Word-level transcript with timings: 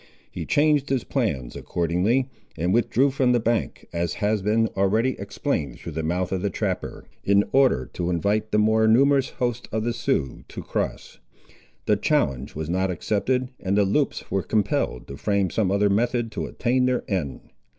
He 0.31 0.47
changed 0.47 0.89
his 0.89 1.03
plans, 1.03 1.55
accordingly, 1.55 2.27
and 2.57 2.73
withdrew 2.73 3.11
from 3.11 3.33
the 3.33 3.39
bank, 3.39 3.87
as 3.93 4.13
has 4.13 4.41
been 4.41 4.65
already 4.75 5.11
explained 5.19 5.77
through 5.77 5.91
the 5.91 6.01
mouth 6.01 6.31
of 6.31 6.41
the 6.41 6.49
trapper, 6.49 7.05
in 7.23 7.43
order 7.51 7.87
to 7.93 8.09
invite 8.09 8.49
the 8.51 8.57
more 8.57 8.87
numerous 8.87 9.29
host 9.29 9.67
of 9.71 9.83
the 9.83 9.93
Siouxes 9.93 10.43
to 10.47 10.63
cross. 10.63 11.19
The 11.85 11.97
challenge 11.97 12.55
was 12.55 12.67
not 12.67 12.89
accepted, 12.89 13.49
and 13.59 13.77
the 13.77 13.85
Loups 13.85 14.31
were 14.31 14.41
compelled 14.41 15.07
to 15.07 15.17
frame 15.17 15.51
some 15.51 15.69
other 15.69 15.87
method 15.87 16.31
to 16.31 16.47
attain 16.47 16.87
their 16.87 17.03
end. 17.07 17.51